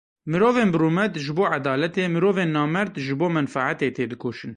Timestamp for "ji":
1.23-1.31, 3.05-3.13